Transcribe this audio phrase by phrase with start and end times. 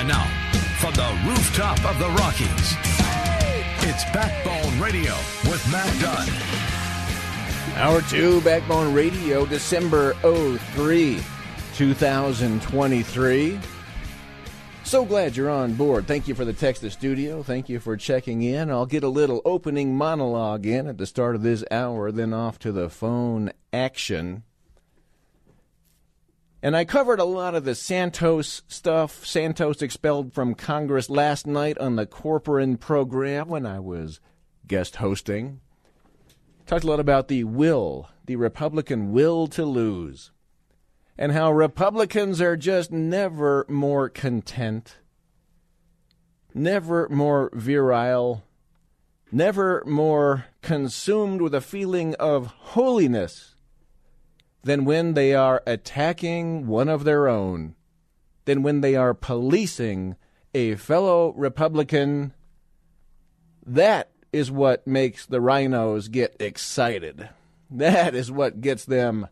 [0.00, 0.24] And now,
[0.78, 2.74] from the rooftop of the Rockies,
[3.86, 5.12] it's Backbone Radio
[5.44, 6.26] with Matt Dunn.
[7.76, 11.20] Hour 2, Backbone Radio, December 03,
[11.74, 13.60] 2023.
[14.84, 16.06] So glad you're on board.
[16.06, 17.42] Thank you for the text to studio.
[17.42, 18.70] Thank you for checking in.
[18.70, 22.58] I'll get a little opening monologue in at the start of this hour, then off
[22.60, 24.44] to the phone action.
[26.62, 29.24] And I covered a lot of the Santos stuff.
[29.24, 34.20] Santos expelled from Congress last night on the Corporon program when I was
[34.66, 35.60] guest hosting.
[36.66, 40.30] Talked a lot about the will, the Republican will to lose,
[41.18, 44.98] and how Republicans are just never more content,
[46.54, 48.44] never more virile,
[49.32, 53.56] never more consumed with a feeling of holiness
[54.62, 57.74] than when they are attacking one of their own,
[58.44, 60.16] than when they are policing
[60.54, 62.34] a fellow Republican.
[63.64, 67.28] That is what makes the rhinos get excited.
[67.70, 69.28] That is what gets them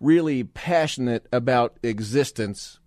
[0.00, 2.78] really passionate about existence.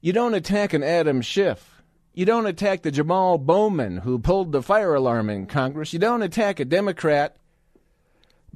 [0.00, 1.82] You don't attack an Adam Schiff.
[2.14, 5.92] You don't attack the Jamal Bowman who pulled the fire alarm in Congress.
[5.92, 7.36] You don't attack a Democrat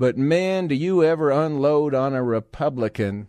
[0.01, 3.29] but man, do you ever unload on a Republican.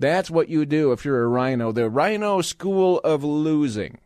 [0.00, 1.70] That's what you do if you're a rhino.
[1.70, 4.00] The rhino school of losing.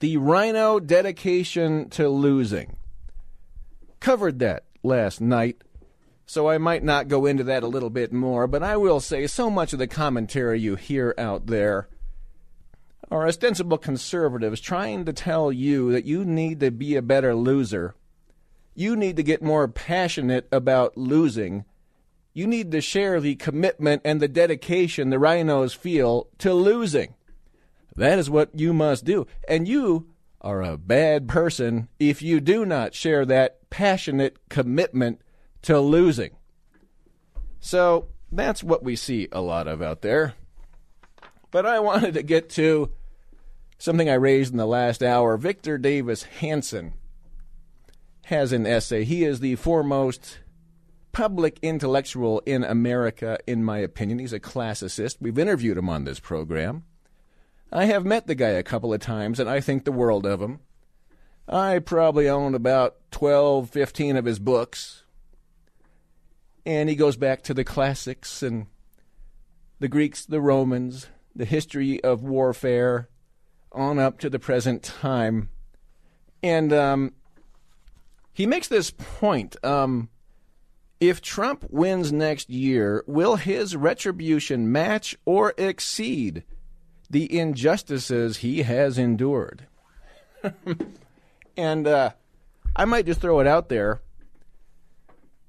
[0.00, 2.78] The rhino dedication to losing.
[4.00, 5.60] Covered that last night,
[6.24, 9.26] so I might not go into that a little bit more, but I will say
[9.26, 11.90] so much of the commentary you hear out there
[13.10, 17.94] are ostensible conservatives trying to tell you that you need to be a better loser
[18.74, 21.64] you need to get more passionate about losing.
[22.32, 27.14] You need to share the commitment and the dedication the rhinos feel to losing.
[27.96, 29.26] That is what you must do.
[29.46, 30.08] And you
[30.40, 35.20] are a bad person if you do not share that passionate commitment
[35.62, 36.30] to losing.
[37.60, 40.34] So that's what we see a lot of out there.
[41.50, 42.90] But I wanted to get to
[43.78, 45.36] something I raised in the last hour.
[45.36, 46.94] Victor Davis Hanson
[48.24, 49.04] has an essay.
[49.04, 50.38] He is the foremost
[51.12, 54.18] public intellectual in America, in my opinion.
[54.18, 55.16] He's a classicist.
[55.20, 56.84] We've interviewed him on this program.
[57.70, 60.40] I have met the guy a couple of times, and I think the world of
[60.42, 60.60] him.
[61.48, 65.04] I probably own about 12, 15 of his books.
[66.64, 68.66] And he goes back to the classics and
[69.80, 73.08] the Greeks, the Romans, the history of warfare,
[73.72, 75.48] on up to the present time.
[76.42, 77.14] And um,
[78.32, 79.56] he makes this point.
[79.64, 80.08] Um,
[81.00, 86.44] if Trump wins next year, will his retribution match or exceed
[87.10, 89.66] the injustices he has endured?
[91.56, 92.10] and uh,
[92.74, 94.00] I might just throw it out there.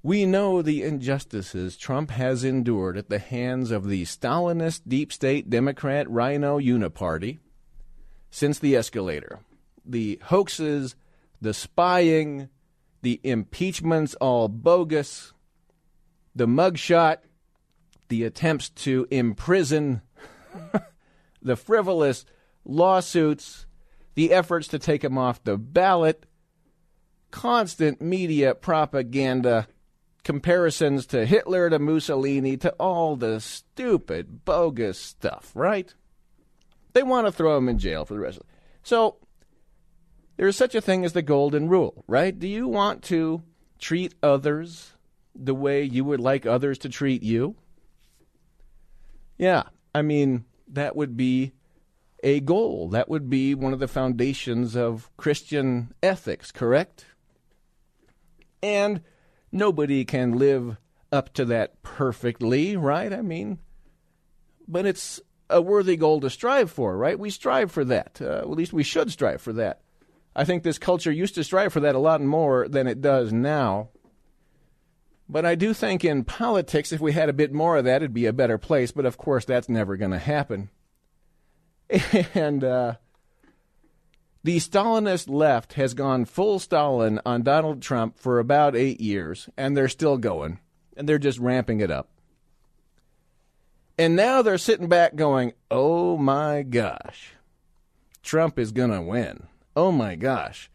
[0.02, 5.50] We know the injustices Trump has endured at the hands of the Stalinist deep state
[5.50, 7.40] Democrat Rhino Uniparty
[8.30, 9.40] since the escalator.
[9.86, 10.96] The hoaxes,
[11.40, 12.50] the spying,
[13.04, 15.34] the impeachments all bogus,
[16.34, 17.18] the mugshot,
[18.08, 20.02] the attempts to imprison,
[21.42, 22.26] the frivolous
[22.66, 23.66] lawsuits,
[24.16, 26.26] the efforts to take him off the ballot,
[27.30, 29.68] constant media propaganda,
[30.24, 35.94] comparisons to Hitler, to Mussolini, to all the stupid, bogus stuff, right?
[36.94, 38.50] They want to throw him in jail for the rest of it.
[38.84, 39.18] So
[40.38, 42.38] there is such a thing as the golden rule, right?
[42.38, 43.44] Do you want to
[43.80, 44.94] treat others
[45.36, 47.56] the way you would like others to treat you?
[49.38, 49.64] Yeah,
[49.94, 51.54] I mean, that would be
[52.24, 52.90] a goal.
[52.90, 57.06] That would be one of the foundations of Christian ethics, correct?
[58.62, 59.02] And
[59.52, 60.78] nobody can live
[61.12, 63.12] up to that perfectly, right?
[63.12, 63.60] I mean,
[64.68, 65.20] but it's
[65.50, 67.20] a worthy goal to strive for, right?
[67.20, 68.20] We strive for that.
[68.22, 69.82] Uh, at least we should strive for that.
[70.36, 73.32] I think this culture used to strive for that a lot more than it does
[73.32, 73.90] now.
[75.30, 78.14] But I do think in politics, if we had a bit more of that, it'd
[78.14, 78.92] be a better place.
[78.92, 80.70] But of course, that's never going to happen.
[82.34, 82.96] And uh,
[84.44, 89.78] the Stalinist left has gone full Stalin on Donald Trump for about eight years, and
[89.78, 90.60] they're still going,
[90.98, 92.10] and they're just ramping it up.
[93.98, 97.34] And now they're sitting back going, oh my gosh,
[98.22, 99.48] Trump is going to win.
[99.76, 100.70] Oh my gosh.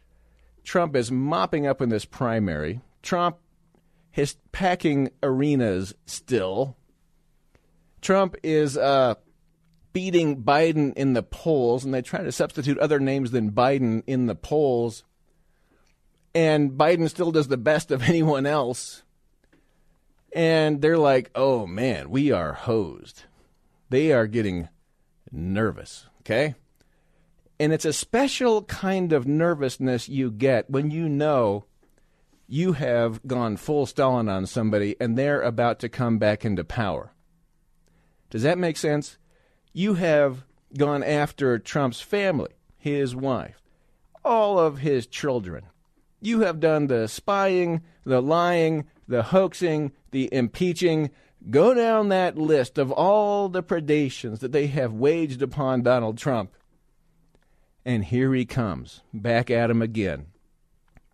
[0.63, 2.81] Trump is mopping up in this primary.
[3.01, 3.37] Trump
[4.15, 6.75] is packing arenas still.
[8.01, 9.15] Trump is uh,
[9.93, 14.25] beating Biden in the polls, and they try to substitute other names than Biden in
[14.25, 15.03] the polls.
[16.35, 19.03] And Biden still does the best of anyone else.
[20.33, 23.23] And they're like, oh man, we are hosed.
[23.89, 24.69] They are getting
[25.31, 26.55] nervous, okay?
[27.59, 31.65] And it's a special kind of nervousness you get when you know
[32.47, 37.11] you have gone full Stalin on somebody and they're about to come back into power.
[38.29, 39.17] Does that make sense?
[39.73, 40.45] You have
[40.77, 43.61] gone after Trump's family, his wife,
[44.23, 45.65] all of his children.
[46.21, 51.11] You have done the spying, the lying, the hoaxing, the impeaching.
[51.49, 56.51] Go down that list of all the predations that they have waged upon Donald Trump.
[57.89, 60.27] And here he comes, back at him again.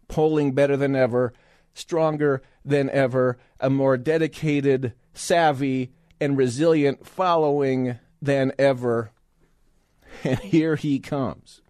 [0.10, 1.32] Polling better than ever,
[1.74, 9.12] stronger than ever, a more dedicated, savvy, and resilient following than ever.
[10.26, 11.62] And here he comes.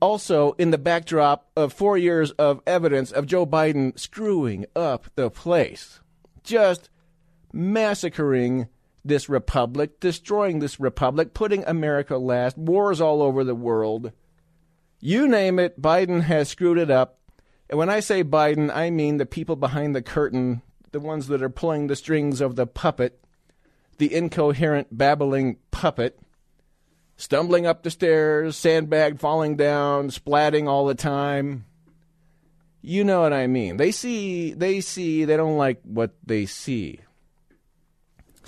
[0.00, 5.30] also in the backdrop of four years of evidence of Joe Biden screwing up the
[5.30, 6.00] place,
[6.44, 6.90] just
[7.50, 8.68] massacring
[9.08, 14.12] this republic, destroying this republic, putting America last, wars all over the world.
[15.00, 17.18] You name it, Biden has screwed it up.
[17.68, 20.62] And when I say Biden, I mean the people behind the curtain,
[20.92, 23.20] the ones that are pulling the strings of the puppet,
[23.98, 26.18] the incoherent, babbling puppet
[27.18, 31.66] stumbling up the stairs, sandbag falling down, splatting all the time.
[32.80, 33.76] You know what I mean.
[33.76, 37.00] They see, they see, they don't like what they see.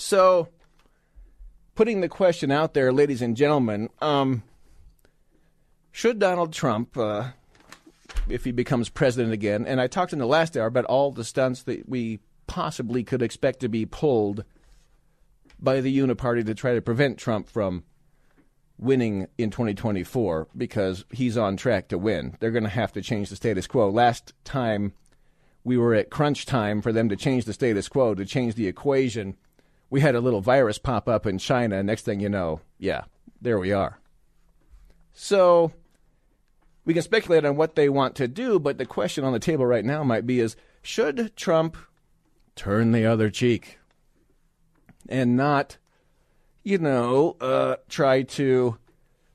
[0.01, 0.49] So,
[1.75, 4.43] putting the question out there, ladies and gentlemen, um,
[5.93, 7.29] should Donald Trump, uh,
[8.27, 11.23] if he becomes president again, and I talked in the last hour about all the
[11.23, 14.45] stunts that we possibly could expect to be pulled
[15.59, 17.85] by the Uniparty to try to prevent Trump from
[18.79, 22.39] winning in 2024 because he's on track to win.
[22.41, 23.91] They're going to have to change the status quo.
[23.91, 24.95] Last time
[25.63, 28.67] we were at crunch time for them to change the status quo, to change the
[28.67, 29.37] equation,
[29.91, 31.83] we had a little virus pop up in China.
[31.83, 33.03] Next thing you know, yeah,
[33.43, 33.99] there we are.
[35.13, 35.73] So
[36.85, 39.67] we can speculate on what they want to do, but the question on the table
[39.67, 41.77] right now might be is should Trump
[42.57, 43.79] turn the other cheek
[45.09, 45.77] and not
[46.63, 48.77] you know, uh, try to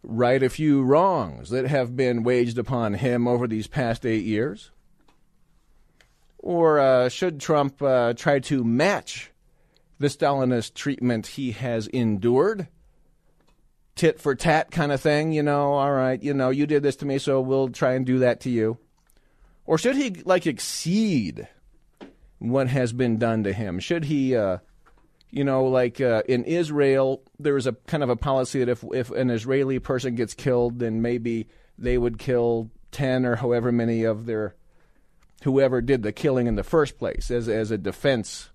[0.04, 4.72] right a few wrongs that have been waged upon him over these past eight years?
[6.38, 9.32] Or uh, should Trump uh, try to match
[10.00, 12.68] the Stalinist treatment he has endured?
[13.96, 16.98] Tit for tat kind of thing, you know, all right, you know, you did this
[16.98, 18.78] to me, so we'll try and do that to you.
[19.66, 21.48] Or should he, like, exceed
[22.40, 23.80] what has been done to him?
[23.80, 24.58] Should he uh,
[25.36, 28.86] you know, like uh, in Israel, there is a kind of a policy that if
[28.94, 34.06] if an Israeli person gets killed, then maybe they would kill ten or however many
[34.06, 34.56] of their
[35.44, 38.50] whoever did the killing in the first place as as a defense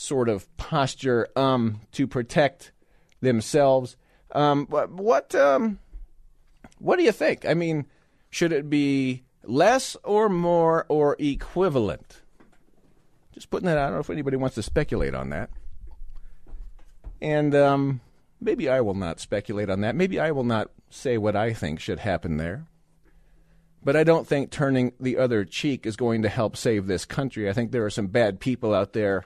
[0.00, 2.72] sort of posture um, to protect
[3.20, 3.96] themselves.
[4.32, 5.78] Um, what um,
[6.78, 7.44] what do you think?
[7.44, 7.86] I mean,
[8.30, 12.22] should it be less or more or equivalent?
[13.32, 13.82] Just putting that out.
[13.82, 15.50] I don't know if anybody wants to speculate on that.
[17.20, 18.00] And um,
[18.40, 19.94] maybe I will not speculate on that.
[19.94, 22.66] Maybe I will not say what I think should happen there.
[23.82, 27.48] But I don't think turning the other cheek is going to help save this country.
[27.48, 29.24] I think there are some bad people out there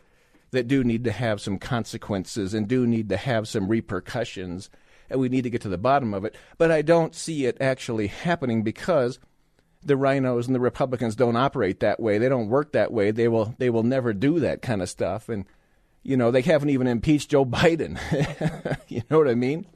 [0.54, 4.70] that do need to have some consequences and do need to have some repercussions,
[5.10, 6.34] and we need to get to the bottom of it.
[6.58, 9.18] But I don't see it actually happening because
[9.82, 12.18] the rhinos and the Republicans don't operate that way.
[12.18, 13.10] They don't work that way.
[13.10, 15.28] They will they will never do that kind of stuff.
[15.28, 15.44] And
[16.02, 17.98] you know, they haven't even impeached Joe Biden.
[18.88, 19.66] you know what I mean?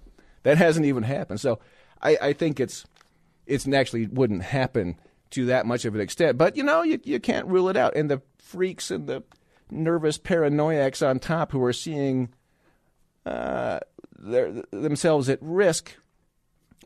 [0.43, 1.41] That hasn't even happened.
[1.41, 1.59] So
[2.03, 2.87] I, I think it's
[3.47, 4.97] it's actually wouldn't happen
[5.31, 6.39] to that much of an extent.
[6.39, 7.97] But you know, you you can't rule it out.
[7.97, 9.23] And the freaks and the
[9.71, 12.29] nervous paranoiacs on top who are seeing
[13.27, 13.81] uh,
[14.19, 15.95] themselves at risk.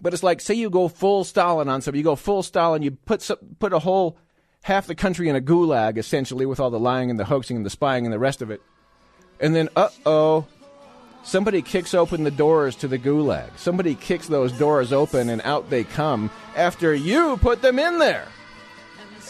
[0.00, 2.90] But it's like, say you go full Stalin on somebody, you go full Stalin, you
[2.90, 4.18] put some, put a whole
[4.62, 7.66] half the country in a gulag, essentially, with all the lying and the hoaxing and
[7.66, 8.60] the spying and the rest of it.
[9.38, 10.46] And then, uh oh,
[11.22, 13.50] somebody kicks open the doors to the gulag.
[13.56, 18.26] Somebody kicks those doors open, and out they come after you put them in there.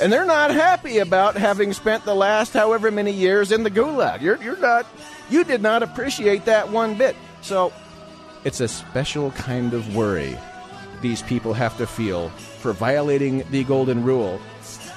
[0.00, 4.20] And they're not happy about having spent the last however many years in the gulag.
[4.20, 4.86] You're, you're not,
[5.30, 7.14] you did not appreciate that one bit.
[7.42, 7.72] So
[8.44, 10.36] it's a special kind of worry
[11.02, 14.40] these people have to feel for violating the golden rule,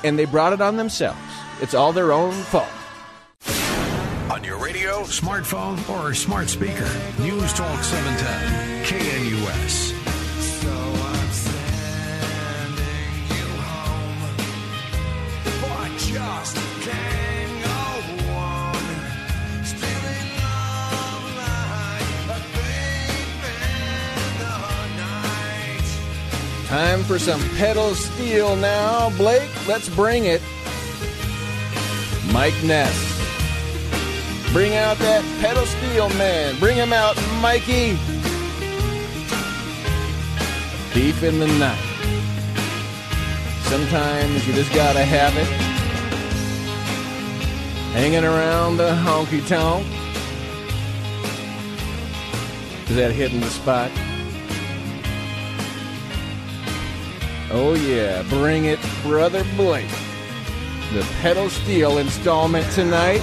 [0.04, 1.20] and they brought it on themselves.
[1.62, 2.70] It's all their own fault.
[4.32, 9.85] On your radio, smartphone, or smart speaker, News Talk 710, KNUS.
[26.76, 29.10] Time for some pedal steel now.
[29.12, 30.42] Blake, let's bring it.
[32.34, 32.94] Mike Ness.
[34.52, 36.60] Bring out that pedal steel man.
[36.60, 37.98] Bring him out, Mikey.
[40.94, 41.80] Deep in the night.
[43.70, 45.48] Sometimes you just gotta have it.
[47.94, 49.88] Hanging around the honky tonk.
[52.90, 53.90] Is that hitting the spot?
[57.58, 58.22] Oh, yeah.
[58.24, 59.88] Bring it, Brother Blake.
[60.92, 63.22] The pedal steel installment tonight.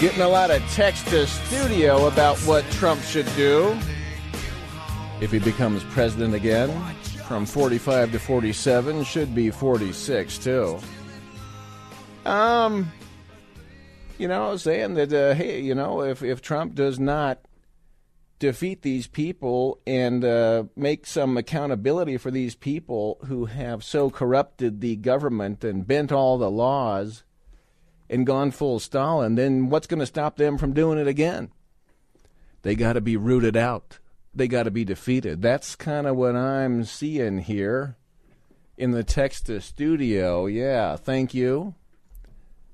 [0.00, 3.78] Getting a lot of text to studio about what Trump should do
[5.20, 6.70] if he becomes president again.
[7.26, 10.78] From 45 to 47, should be 46 too.
[12.24, 12.92] Um,
[14.18, 17.40] you know, saying that, uh, hey, you know, if, if Trump does not
[18.38, 24.80] defeat these people and uh, make some accountability for these people who have so corrupted
[24.80, 27.22] the government and bent all the laws
[28.10, 31.50] and gone full Stalin, then what's going to stop them from doing it again?
[32.62, 34.00] They got to be rooted out.
[34.34, 35.42] They got to be defeated.
[35.42, 37.96] That's kind of what I'm seeing here
[38.76, 40.46] in the text to studio.
[40.46, 41.74] Yeah, thank you.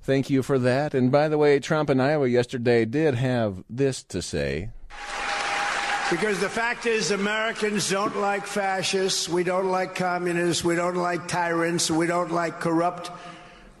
[0.01, 0.93] Thank you for that.
[0.93, 4.69] And by the way, Trump in Iowa yesterday did have this to say.
[6.09, 9.29] Because the fact is, Americans don't like fascists.
[9.29, 10.63] We don't like communists.
[10.63, 11.91] We don't like tyrants.
[11.91, 13.11] We don't like corrupt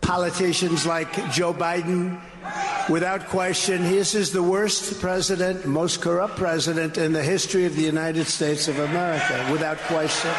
[0.09, 2.19] politicians like Joe Biden.
[2.89, 7.83] Without question, this is the worst president, most corrupt president in the history of the
[7.83, 9.47] United States of America.
[9.51, 10.31] Without question.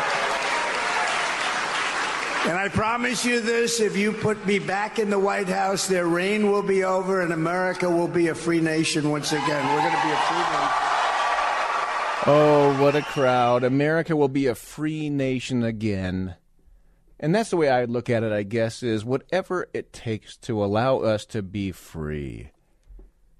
[2.49, 6.09] And I promise you this if you put me back in the White House, their
[6.09, 9.65] reign will be over and America will be a free nation once again.
[9.73, 10.91] We're going to be a free nation.
[12.27, 13.63] Oh, what a crowd.
[13.63, 16.35] America will be a free nation again.
[17.23, 20.65] And that's the way I look at it, I guess, is whatever it takes to
[20.65, 22.51] allow us to be free.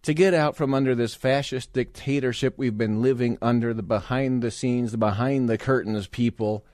[0.03, 4.51] To get out from under this fascist dictatorship we've been living under, the behind the
[4.51, 6.65] scenes, the behind the curtains people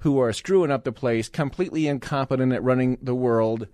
[0.00, 3.66] who are screwing up the place, completely incompetent at running the world,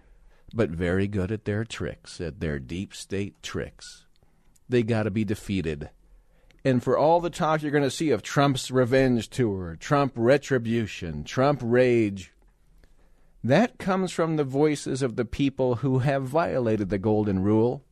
[0.55, 4.07] but very good at their tricks, at their deep state tricks.
[4.69, 5.90] They got to be defeated.
[6.64, 11.23] And for all the talk you're going to see of Trump's revenge tour, Trump retribution,
[11.23, 12.33] Trump rage,
[13.49, 17.83] that comes from the voices of the people who have violated the Golden Rule,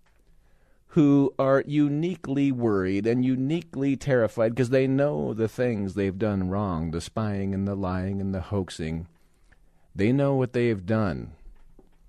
[0.89, 6.93] who are uniquely worried and uniquely terrified because they know the things they've done wrong
[6.93, 9.07] the spying and the lying and the hoaxing.
[9.95, 11.33] They know what they've done.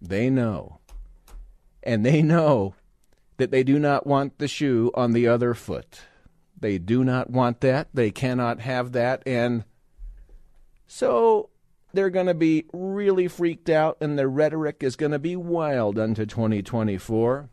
[0.02, 0.80] They know.
[1.84, 2.76] And they know
[3.38, 6.02] that they do not want the shoe on the other foot.
[6.60, 7.90] They do not want that.
[7.94, 9.22] They cannot have that.
[9.26, 9.66] And
[10.88, 11.50] so
[11.96, 15.98] they're going to be really freaked out, and their rhetoric is going to be wild
[15.98, 17.50] unto 2024.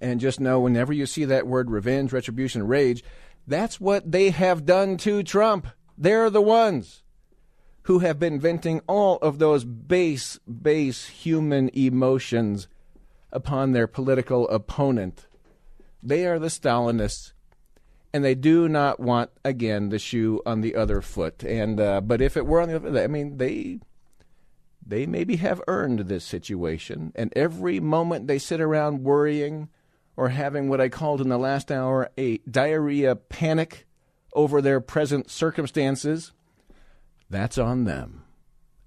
[0.00, 3.04] And just know whenever you see that word revenge, retribution, rage,
[3.46, 5.68] that's what they have done to Trump.
[5.96, 7.02] They're the ones
[7.82, 12.66] who have been venting all of those base, base human emotions
[13.30, 15.26] upon their political opponent.
[16.02, 17.32] They are the Stalinists
[18.16, 21.44] and they do not want again the shoe on the other foot.
[21.44, 23.80] And uh, but if it were on the other, I mean they
[24.84, 27.12] they maybe have earned this situation.
[27.14, 29.68] And every moment they sit around worrying
[30.16, 33.86] or having what I called in the last hour a diarrhea panic
[34.32, 36.32] over their present circumstances,
[37.28, 38.24] that's on them.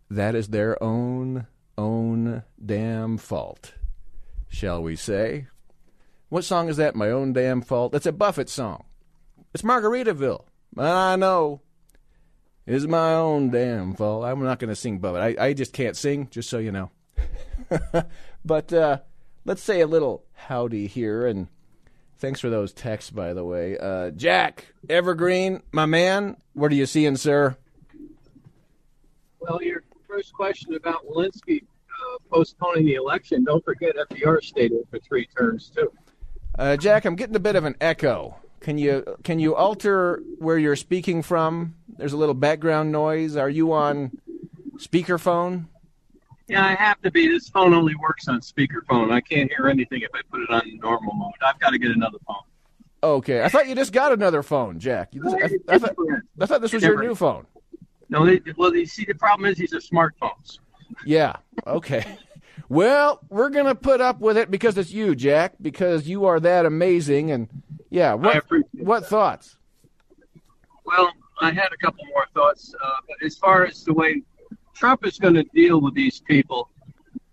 [0.09, 1.45] That is their own
[1.77, 3.75] own damn fault,
[4.47, 5.49] shall we say?
[6.29, 6.95] What song is that?
[6.95, 7.91] My own damn fault.
[7.91, 8.85] That's a Buffett song.
[9.53, 10.45] It's Margaritaville.
[10.77, 11.61] I know.
[12.67, 14.25] It's my own damn fault.
[14.25, 15.39] I'm not going to sing Buffett.
[15.39, 16.91] I, I just can't sing, just so you know.
[18.45, 18.99] but uh,
[19.45, 21.47] let's say a little howdy here, and
[22.19, 23.75] thanks for those texts, by the way.
[23.75, 27.57] Uh, Jack Evergreen, my man, what are you seeing, sir?
[29.39, 34.83] Well, your first question about Zelensky uh, postponing the election, don't forget FDR stayed in
[34.91, 35.91] for three terms, too.
[36.57, 38.35] Uh, Jack, I'm getting a bit of an echo.
[38.59, 41.75] Can you can you alter where you're speaking from?
[41.97, 43.35] There's a little background noise.
[43.35, 44.11] Are you on
[44.77, 45.65] speakerphone?
[46.47, 47.27] Yeah, I have to be.
[47.27, 49.11] This phone only works on speakerphone.
[49.11, 51.31] I can't hear anything if I put it on normal mode.
[51.45, 52.37] I've got to get another phone.
[53.01, 55.13] Okay, I thought you just got another phone, Jack.
[55.13, 55.35] Just-
[55.69, 55.95] I, I thought,
[56.39, 57.45] I thought this was your new phone.
[58.09, 60.59] No, they, well, you see, the problem is these are smartphones.
[61.05, 61.35] Yeah.
[61.67, 62.03] Okay.
[62.67, 65.53] Well, we're gonna put up with it because it's you, Jack.
[65.61, 67.47] Because you are that amazing, and
[67.89, 68.13] yeah.
[68.13, 68.43] What
[68.73, 69.57] what thoughts?
[70.85, 74.23] Well, I had a couple more thoughts, uh, but as far as the way
[74.73, 76.69] Trump is going to deal with these people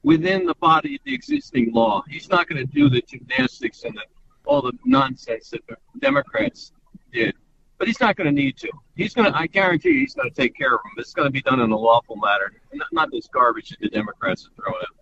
[0.03, 3.97] within the body of the existing law, he's not going to do the gymnastics and
[3.97, 4.03] the,
[4.45, 6.73] all the nonsense that the Democrats
[7.13, 7.35] did.
[7.79, 8.71] But he's not going to need to.
[8.95, 9.37] He's going to.
[9.37, 10.93] I guarantee you, he's going to take care of them.
[10.97, 13.89] It's going to be done in a lawful manner, not, not this garbage that the
[13.89, 14.97] Democrats are throwing out.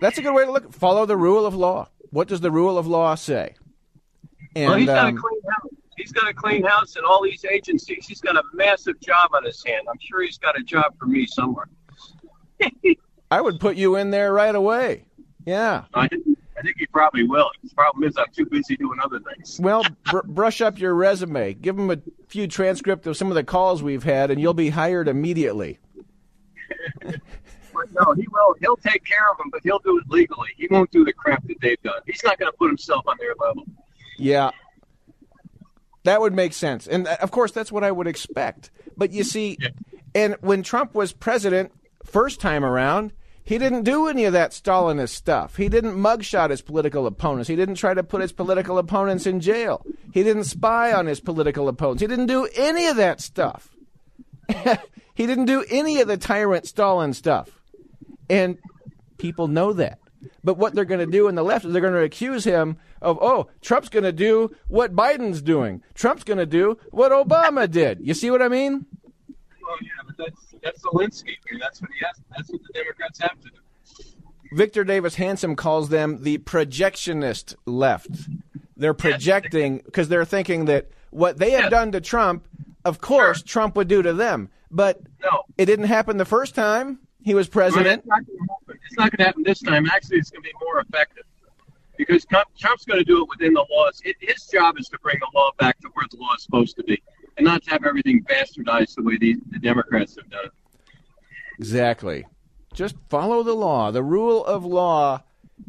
[0.00, 0.72] That's a good way to look.
[0.72, 1.88] Follow the rule of law.
[2.10, 3.54] What does the rule of law say?
[4.56, 5.72] And well, he's got um, a clean house.
[5.96, 8.06] He's got a clean house in all these agencies.
[8.06, 9.86] He's got a massive job on his hand.
[9.88, 11.68] I'm sure he's got a job for me somewhere.
[13.30, 15.04] I would put you in there right away.
[15.46, 15.84] Yeah.
[15.94, 16.26] I think,
[16.58, 17.50] I think he probably will.
[17.62, 19.60] The problem is I'm too busy doing other things.
[19.60, 21.54] Well, br- brush up your resume.
[21.54, 21.98] Give him a
[22.28, 25.78] few transcript of some of the calls we've had, and you'll be hired immediately.
[27.74, 28.54] But no, he will.
[28.60, 30.50] He'll take care of them, but he'll do it legally.
[30.56, 32.00] He won't do the crap that they've done.
[32.06, 33.64] He's not going to put himself on their level.
[34.18, 34.50] Yeah.
[36.04, 36.86] That would make sense.
[36.86, 38.70] And uh, of course, that's what I would expect.
[38.96, 39.58] But you see,
[40.14, 41.72] and when Trump was president
[42.04, 45.56] first time around, he didn't do any of that Stalinist stuff.
[45.56, 47.48] He didn't mugshot his political opponents.
[47.48, 49.84] He didn't try to put his political opponents in jail.
[50.12, 52.00] He didn't spy on his political opponents.
[52.00, 53.70] He didn't do any of that stuff.
[55.14, 57.50] he didn't do any of the tyrant Stalin stuff.
[58.30, 58.58] And
[59.18, 59.98] people know that.
[60.42, 62.76] But what they're going to do in the left is they're going to accuse him
[63.02, 65.82] of, oh, Trump's going to do what Biden's doing.
[65.94, 68.00] Trump's going to do what Obama did.
[68.00, 68.86] You see what I mean?
[69.62, 71.36] Well, yeah, but that's that's Zelensky.
[71.60, 72.16] That's what he has.
[72.36, 74.04] That's what the Democrats have to do.
[74.52, 78.08] Victor Davis Hanson calls them the projectionist left.
[78.76, 81.68] They're projecting because they're thinking that what they have Yeah.
[81.70, 82.46] done to Trump,
[82.84, 84.50] of course, Trump would do to them.
[84.70, 85.42] But No.
[85.58, 88.04] it didn't happen the first time he was president.
[88.04, 88.80] it's not going to happen.
[88.84, 89.86] It's not going to happen this time.
[89.86, 91.24] Actually, it's going to be more effective
[91.96, 94.02] because Trump's going to do it within the laws.
[94.04, 96.76] It, his job is to bring the law back to where the law is supposed
[96.76, 97.02] to be,
[97.38, 100.52] and not to have everything bastardized the way the, the Democrats have done it.
[101.58, 102.26] Exactly.
[102.74, 105.22] Just follow the law, the rule of law.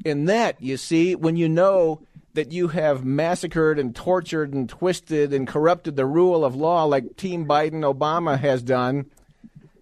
[0.04, 2.02] In that, you see, when you know
[2.34, 7.16] that you have massacred and tortured and twisted and corrupted the rule of law like
[7.16, 9.06] Team Biden Obama has done,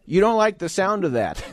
[0.06, 1.44] you don't like the sound of that.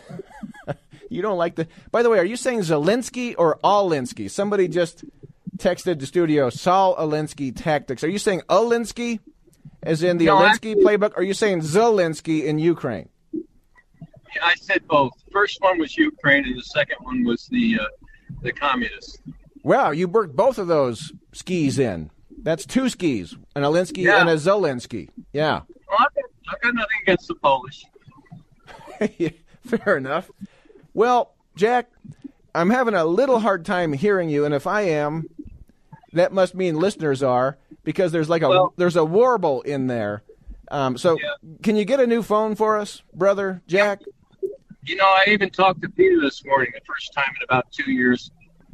[1.10, 1.66] you don't like the.
[1.90, 4.30] By the way, are you saying Zelensky or Alinsky?
[4.30, 5.04] Somebody just
[5.58, 8.02] texted the studio Saul Alinsky tactics.
[8.04, 9.20] Are you saying Alinsky,
[9.82, 11.12] as in the No, Alinsky playbook?
[11.12, 13.08] Or are you saying Zelensky in Ukraine?
[13.32, 15.12] Yeah, I said both.
[15.32, 17.84] First one was Ukraine, and the second one was the uh,
[18.42, 19.18] the communists.
[19.62, 22.10] Wow, you worked both of those skis in.
[22.42, 24.20] That's two skis, an Alinsky Yeah.
[24.20, 25.10] and a Zelensky.
[25.32, 25.60] Yeah.
[25.88, 27.84] Well, I've got, I've got nothing against the Polish.
[29.66, 30.30] Fair enough.
[30.94, 31.90] Well, Jack,
[32.54, 35.28] I'm having a little hard time hearing you, and if I am,
[36.12, 40.22] that must mean listeners are because there's like a Well- there's a warble in there.
[40.72, 41.34] Um, so, Yeah.
[41.62, 44.00] can you get a new phone for us, brother Jack?
[44.84, 47.90] You know, I even talked to Peter this morning, the first time in about two
[47.90, 48.30] years.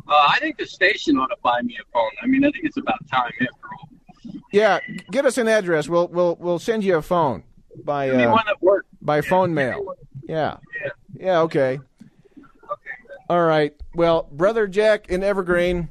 [0.08, 2.10] Uh, I think the station ought to buy me a phone.
[2.22, 3.88] I mean, I think it's about time after all.
[4.52, 4.78] Yeah,
[5.10, 5.88] get us an address.
[5.88, 7.42] We'll we'll we'll send you a phone
[7.84, 8.86] by uh, one that works.
[9.02, 9.94] by phone mail.
[10.28, 10.56] Yeah.
[10.82, 10.90] Yeah.
[11.18, 11.40] Yeah.
[11.40, 11.74] Okay.
[11.74, 11.80] Okay.
[13.28, 13.74] All right.
[13.94, 15.88] Well, brother Jack in Evergreen,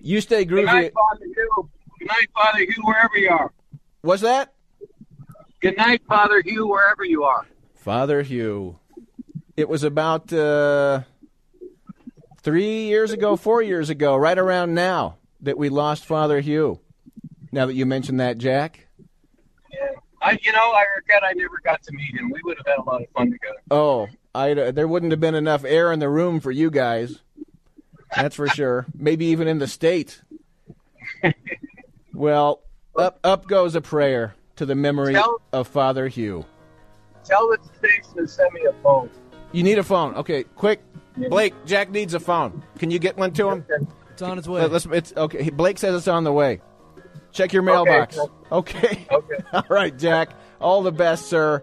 [0.00, 0.56] you stay groovy.
[0.56, 0.92] Good night.
[0.94, 1.70] Father Hugh.
[1.98, 3.52] Good night, Father Hugh, wherever you are.
[4.02, 4.52] What's that?
[5.60, 7.46] Good night, Father Hugh, wherever you are.
[7.74, 8.78] Father Hugh.
[9.56, 11.00] It was about uh,
[12.42, 16.80] three years ago, four years ago, right around now, that we lost Father Hugh.
[17.50, 18.85] Now that you mentioned that, Jack.
[20.26, 20.32] Yeah.
[20.32, 22.30] I, you know, I regret I never got to meet him.
[22.30, 23.56] We would have had a lot of fun together.
[23.70, 27.20] Oh, I uh, there wouldn't have been enough air in the room for you guys.
[28.14, 28.86] That's for sure.
[28.94, 30.22] Maybe even in the state.
[32.14, 32.62] well,
[32.96, 36.44] up up goes a prayer to the memory Tell- of Father Hugh.
[37.24, 39.10] Tell the station to send me a phone.
[39.52, 40.14] You need a phone.
[40.14, 40.80] Okay, quick.
[41.28, 42.62] Blake, Jack needs a phone.
[42.78, 43.66] Can you get one to him?
[44.12, 44.66] It's on its uh, way.
[44.66, 45.50] Let's, it's okay.
[45.50, 46.60] Blake says it's on the way.
[47.36, 48.18] Check your mailbox.
[48.50, 49.06] Okay.
[49.12, 49.36] Okay.
[49.52, 50.30] All right, Jack.
[50.60, 51.62] All the best, sir.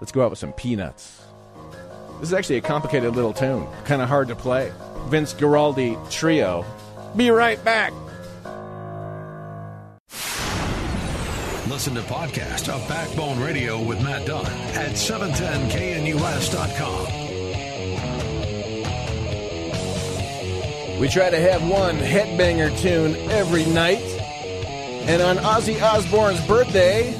[0.00, 1.22] Let's go out with some peanuts.
[2.18, 4.72] This is actually a complicated little tune, kind of hard to play.
[5.06, 6.64] Vince Guaraldi Trio.
[7.16, 7.92] Be right back.
[11.68, 17.21] Listen to podcast of Backbone Radio with Matt Dunn at 710knus.com.
[21.02, 24.04] We try to have one headbanger tune every night.
[25.08, 27.10] And on Ozzy Osbourne's birthday,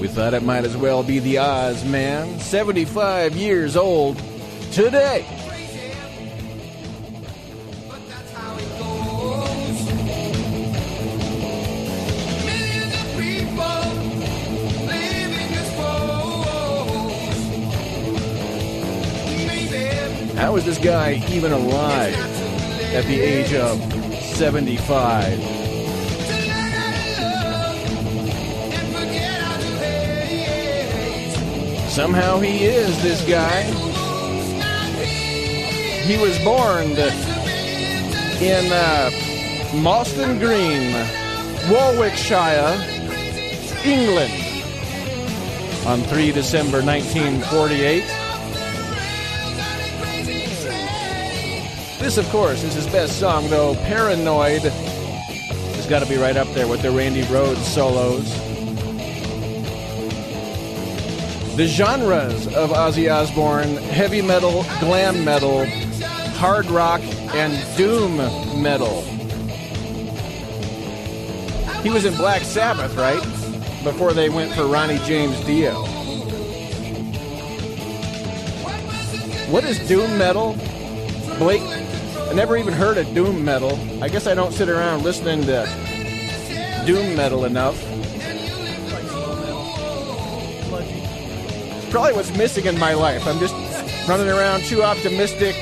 [0.00, 4.16] we thought it might as well be the Oz Man, 75 years old
[4.72, 5.26] today.
[20.34, 22.33] How is this guy even alive
[22.94, 23.78] at the age of
[24.36, 25.38] 75?
[31.90, 33.62] Somehow he is this guy.
[36.02, 36.86] He was born
[38.40, 39.10] in uh,
[40.38, 40.92] Green,
[41.68, 42.78] Warwickshire,
[43.84, 44.32] England,
[45.86, 48.23] on 3 December 1948.
[52.04, 56.46] This, of course, is his best song, though Paranoid has got to be right up
[56.48, 58.30] there with the Randy Rhoads solos.
[61.56, 65.64] The genres of Ozzy Osbourne heavy metal, glam metal,
[66.34, 67.00] hard rock,
[67.32, 68.18] and doom
[68.62, 69.00] metal.
[71.80, 73.22] He was in Black Sabbath, right?
[73.82, 75.72] Before they went for Ronnie James Dio.
[79.50, 80.54] What is doom metal?
[81.38, 81.62] Blake,
[82.34, 83.78] I never even heard of doom metal.
[84.02, 87.80] I guess I don't sit around listening to doom metal enough.
[91.92, 93.24] Probably what's missing in my life.
[93.28, 93.54] I'm just
[94.08, 95.54] running around too optimistic,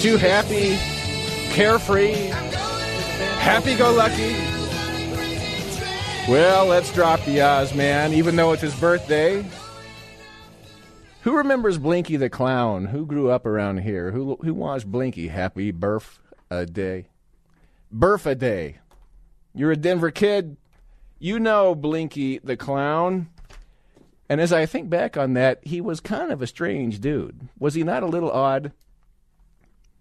[0.00, 0.78] too happy,
[1.52, 2.14] carefree,
[3.40, 4.34] happy go lucky.
[6.32, 9.44] Well, let's drop the Oz man, even though it's his birthday.
[11.22, 12.86] Who remembers Blinky the Clown?
[12.86, 14.10] Who grew up around here?
[14.10, 15.28] Who who watched Blinky?
[15.28, 16.18] Happy birth
[16.50, 17.08] a day.
[17.92, 18.78] Birth a day.
[19.54, 20.56] You're a Denver kid.
[21.18, 23.28] You know Blinky the Clown.
[24.30, 27.48] And as I think back on that, he was kind of a strange dude.
[27.58, 28.72] Was he not a little odd?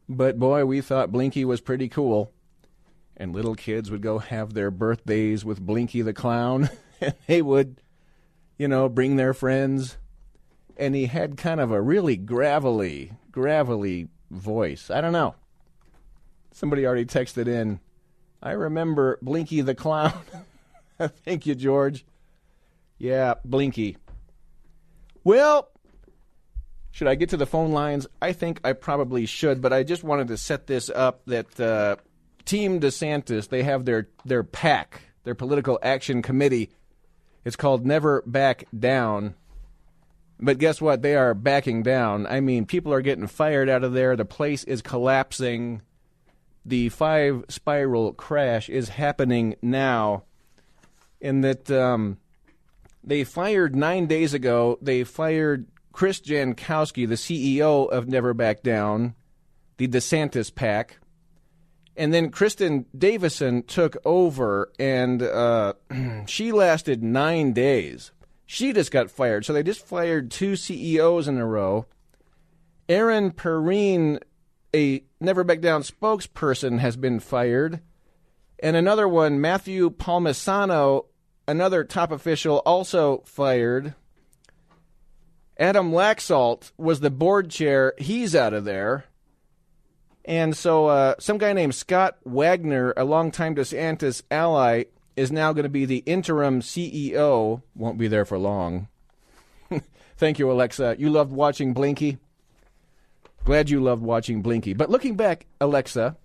[0.08, 2.32] But boy, we thought Blinky was pretty cool.
[3.18, 6.70] And little kids would go have their birthdays with Blinky the Clown.
[7.02, 7.82] and they would,
[8.58, 9.98] you know, bring their friends.
[10.78, 14.90] And he had kind of a really gravelly, gravelly voice.
[14.90, 15.36] I don't know.
[16.52, 17.80] Somebody already texted in.
[18.42, 20.14] I remember Blinky the Clown.
[21.00, 22.06] Thank you, George.
[22.98, 23.98] Yeah, Blinky.
[25.24, 25.70] Well,
[26.92, 28.08] should I get to the phone lines?
[28.22, 31.98] I think I probably should, but I just wanted to set this up that uh,
[32.46, 36.72] Team DeSantis, they have their, their PAC, their Political Action Committee.
[37.46, 39.36] It's called Never Back Down.
[40.40, 41.02] But guess what?
[41.02, 42.26] They are backing down.
[42.26, 44.16] I mean, people are getting fired out of there.
[44.16, 45.82] The place is collapsing.
[46.66, 50.24] The five spiral crash is happening now.
[51.20, 52.18] In that um,
[53.04, 59.16] they fired nine days ago, they fired Chris Jankowski, the CEO of Never Back Down,
[59.78, 61.00] the DeSantis pack.
[61.98, 65.74] And then Kristin Davison took over, and uh,
[66.28, 68.12] she lasted nine days.
[68.52, 69.46] She just got fired.
[69.46, 71.86] So they just fired two CEOs in a row.
[72.90, 74.18] Erin Perrine,
[74.76, 77.80] a Never Back Down spokesperson, has been fired.
[78.58, 81.06] And another one, Matthew Palmisano,
[81.48, 83.94] another top official, also fired.
[85.60, 87.94] Adam Laxalt was the board chair.
[88.00, 89.06] He's out of there.
[90.26, 94.86] And so uh, some guy named Scott Wagner, a longtime DeSantis ally,
[95.20, 97.62] is now going to be the interim CEO.
[97.76, 98.88] Won't be there for long.
[100.18, 100.96] Thank you, Alexa.
[100.98, 102.18] You loved watching Blinky.
[103.44, 104.74] Glad you loved watching Blinky.
[104.74, 106.18] But looking back, Alexa,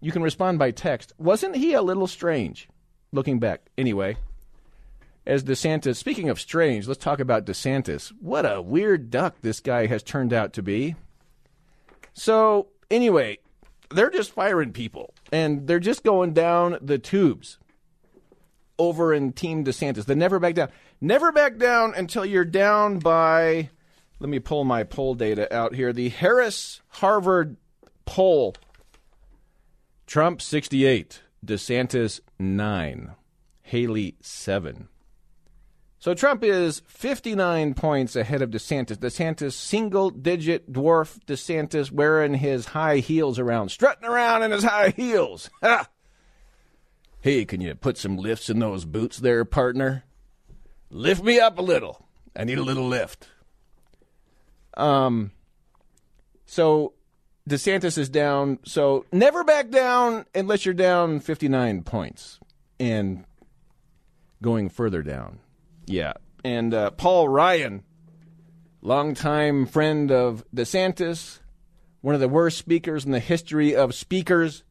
[0.00, 1.12] you can respond by text.
[1.18, 2.68] Wasn't he a little strange?
[3.12, 3.62] looking back.
[3.76, 4.16] Anyway,
[5.26, 8.12] as DeSantis, speaking of strange, let's talk about DeSantis.
[8.20, 10.96] What a weird duck this guy has turned out to be.
[12.12, 13.38] So, anyway,
[13.90, 17.58] they're just firing people and they're just going down the tubes
[18.80, 20.06] over in Team DeSantis.
[20.06, 20.70] They never back down.
[21.00, 23.68] Never back down until you're down by,
[24.18, 25.92] let me pull my poll data out here.
[25.92, 27.56] The Harris Harvard
[28.06, 28.56] poll
[30.06, 33.12] Trump 68, DeSantis 9,
[33.62, 34.88] Haley 7.
[36.00, 38.96] So Trump is 59 points ahead of DeSantis.
[38.96, 44.88] DeSantis, single digit dwarf DeSantis, wearing his high heels around, strutting around in his high
[44.88, 45.50] heels.
[47.22, 50.04] Hey, can you put some lifts in those boots there, partner?
[50.88, 52.06] Lift me up a little.
[52.34, 53.28] I need a little lift.
[54.74, 55.32] Um,
[56.46, 56.94] so
[57.48, 58.58] DeSantis is down.
[58.64, 62.40] So never back down unless you're down 59 points
[62.78, 63.24] and
[64.40, 65.40] going further down.
[65.86, 66.14] Yeah.
[66.42, 67.82] And uh, Paul Ryan,
[68.80, 71.40] longtime friend of DeSantis,
[72.00, 74.64] one of the worst speakers in the history of speakers.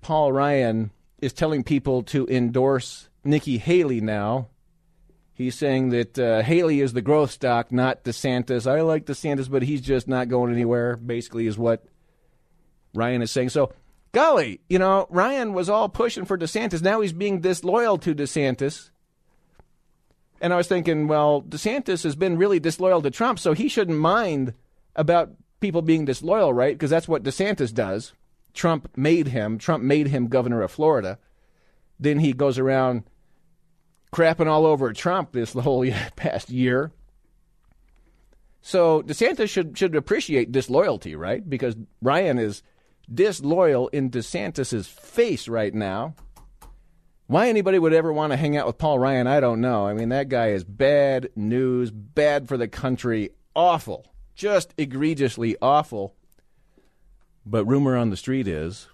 [0.00, 4.48] Paul Ryan is telling people to endorse Nikki Haley now.
[5.32, 8.70] He's saying that uh, Haley is the growth stock, not DeSantis.
[8.70, 11.84] I like DeSantis, but he's just not going anywhere, basically, is what
[12.94, 13.50] Ryan is saying.
[13.50, 13.72] So,
[14.12, 16.80] golly, you know, Ryan was all pushing for DeSantis.
[16.82, 18.90] Now he's being disloyal to DeSantis.
[20.40, 23.98] And I was thinking, well, DeSantis has been really disloyal to Trump, so he shouldn't
[23.98, 24.54] mind
[24.94, 26.74] about people being disloyal, right?
[26.74, 28.12] Because that's what DeSantis does.
[28.56, 29.58] Trump made him.
[29.58, 31.18] Trump made him governor of Florida.
[32.00, 33.04] Then he goes around
[34.12, 36.92] crapping all over Trump this whole past year.
[38.60, 41.48] So DeSantis should should appreciate disloyalty, right?
[41.48, 42.64] Because Ryan is
[43.12, 46.16] disloyal in DeSantis's face right now.
[47.28, 49.86] Why anybody would ever want to hang out with Paul Ryan, I don't know.
[49.86, 56.14] I mean, that guy is bad news, bad for the country, awful, just egregiously awful.
[57.46, 58.88] But rumor on the street is,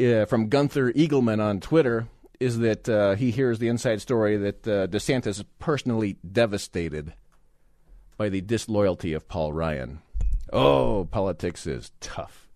[0.00, 2.08] uh, from Gunther Eagleman on Twitter,
[2.40, 7.12] is that uh, he hears the inside story that uh, DeSantis is personally devastated
[8.16, 10.00] by the disloyalty of Paul Ryan.
[10.52, 12.48] Oh, politics is tough,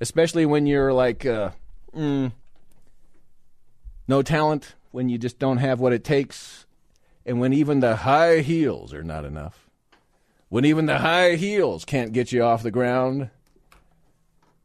[0.00, 1.50] especially when you're like, uh,
[1.94, 2.32] mm,
[4.08, 6.64] no talent, when you just don't have what it takes,
[7.26, 9.68] and when even the high heels are not enough.
[10.48, 13.30] When even the high heels can't get you off the ground.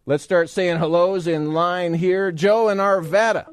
[0.08, 2.32] Let's start saying hellos in line here.
[2.32, 3.46] Joe in Arvada.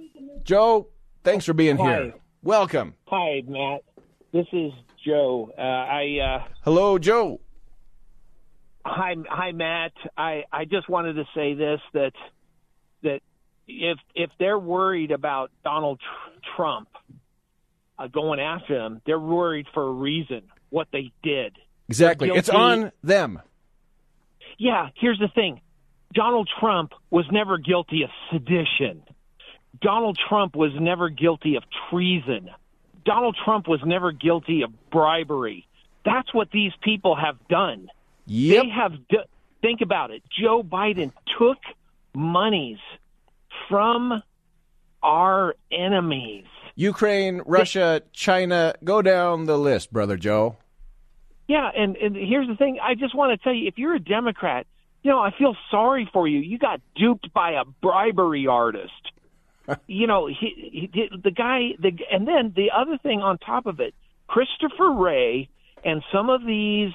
[0.44, 0.86] Joe,
[1.24, 1.84] thanks for being Hi.
[1.84, 2.14] here.
[2.44, 2.94] Welcome.
[3.08, 3.80] Hi, Matt.
[4.32, 4.70] This is
[5.04, 5.50] Joe.
[5.58, 7.40] Uh, I uh, Hello, Joe.
[8.86, 9.90] hi, hi, Matt.
[10.16, 12.12] I, I just wanted to say this that
[13.02, 13.20] that
[13.66, 16.88] if if they're worried about Donald Tr- Trump
[17.98, 20.42] uh, going after them, they're worried for a reason.
[20.70, 21.56] What they did.
[21.88, 22.30] Exactly.
[22.30, 23.40] It's on them.
[24.56, 25.60] Yeah, here's the thing.
[26.14, 29.02] Donald Trump was never guilty of sedition.
[29.80, 32.50] Donald Trump was never guilty of treason.
[33.04, 35.66] Donald Trump was never guilty of bribery.
[36.04, 37.88] That's what these people have done.
[38.26, 38.62] Yep.
[38.62, 39.18] They have d-
[39.60, 40.22] think about it.
[40.30, 41.58] Joe Biden took
[42.14, 42.78] monies
[43.68, 44.22] from
[45.02, 46.44] our enemies.
[46.76, 50.56] Ukraine, Russia, China, go down the list, brother Joe.
[51.46, 52.78] Yeah, and, and here's the thing.
[52.82, 54.66] I just want to tell you, if you're a Democrat,
[55.04, 56.40] you know, I feel sorry for you.
[56.40, 58.92] You got duped by a bribery artist.
[59.86, 63.80] you know, he, he the guy, the and then the other thing on top of
[63.80, 63.94] it,
[64.26, 65.48] Christopher Wray
[65.84, 66.92] and some of these,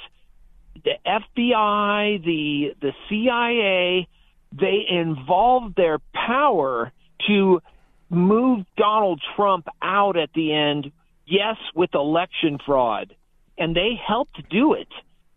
[0.83, 4.07] the FBI, the the CIA,
[4.51, 6.91] they involved their power
[7.27, 7.61] to
[8.09, 10.91] move Donald Trump out at the end.
[11.25, 13.15] Yes, with election fraud
[13.59, 14.87] and they helped do it.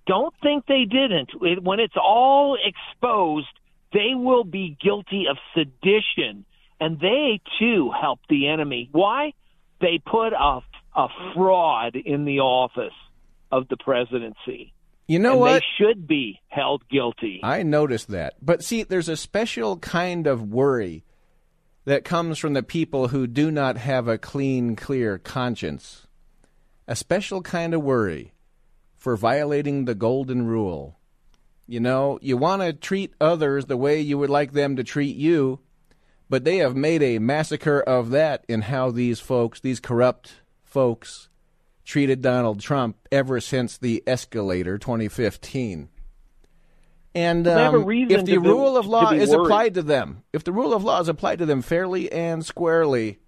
[0.06, 1.30] Don't think they didn't.
[1.42, 3.46] It- When it's all exposed,
[3.92, 6.44] they will be guilty of sedition,
[6.80, 8.88] and they too helped the enemy.
[8.92, 9.32] Why?
[9.80, 10.60] They put a,
[10.96, 12.94] a fraud in the office
[13.50, 14.72] of the presidency.
[15.08, 15.52] You know and what?
[15.54, 17.40] They should be held guilty.
[17.42, 18.34] I noticed that.
[18.40, 21.04] But see, there's a special kind of worry
[21.84, 26.06] that comes from the people who do not have a clean, clear conscience.
[26.86, 28.32] A special kind of worry
[29.02, 30.96] for violating the golden rule.
[31.66, 35.16] You know, you want to treat others the way you would like them to treat
[35.16, 35.58] you,
[36.30, 41.28] but they have made a massacre of that in how these folks, these corrupt folks,
[41.84, 45.88] treated Donald Trump ever since the escalator 2015.
[47.12, 49.46] And um, if the be- rule of law is worried.
[49.46, 53.18] applied to them, if the rule of law is applied to them fairly and squarely,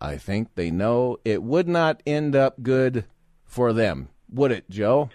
[0.00, 3.04] I think they know it would not end up good
[3.44, 5.10] for them, would it, Joe?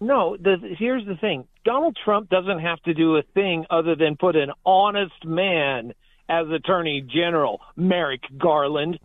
[0.00, 1.44] No, the, here's the thing.
[1.64, 5.92] Donald Trump doesn't have to do a thing other than put an honest man
[6.28, 8.98] as Attorney General, Merrick Garland.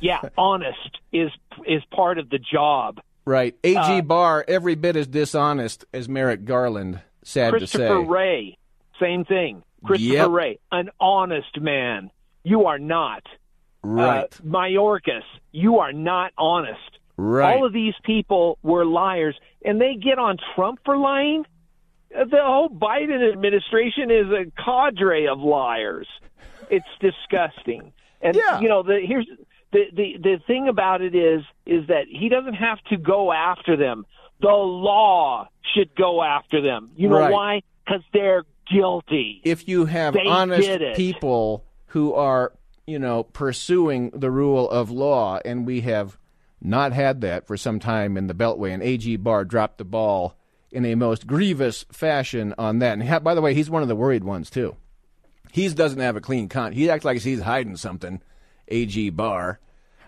[0.00, 1.30] Yeah, honest is
[1.66, 3.00] is part of the job.
[3.24, 3.56] Right.
[3.64, 3.78] A.G.
[3.78, 7.78] Uh, Barr, every bit as dishonest as Merrick Garland, sad to say.
[7.78, 8.56] Christopher Wray,
[9.00, 9.64] same thing.
[9.84, 10.28] Christopher Yep.
[10.30, 12.10] Wray, an honest man.
[12.44, 13.24] You are not.
[13.82, 14.24] Right.
[14.24, 16.95] Uh, Mayorkas, you are not honest.
[17.16, 17.56] Right.
[17.56, 21.44] All of these people were liars, and they get on Trump for lying.
[22.10, 26.06] The whole Biden administration is a cadre of liars.
[26.70, 27.92] It's disgusting.
[28.20, 28.60] And Yeah.
[28.60, 29.26] you know, the, here's
[29.72, 33.76] the, the the thing about it is is that he doesn't have to go after
[33.76, 34.04] them.
[34.40, 36.90] The law should go after them.
[36.96, 37.32] You know Right.
[37.32, 37.62] why?
[37.84, 39.40] Because they're guilty.
[39.44, 42.52] if you have They honest people who are,
[42.86, 46.18] you know, pursuing the rule of law, and we have
[46.60, 49.16] not had that for some time in the Beltway, and A.G.
[49.16, 50.34] Barr dropped the ball
[50.72, 52.94] in a most grievous fashion on that.
[52.94, 54.76] And ha- by the way, he's one of the worried ones too.
[55.52, 56.72] He doesn't have a clean con.
[56.72, 58.20] He acts like he's hiding something.
[58.68, 59.10] A.G.
[59.10, 59.60] Barr,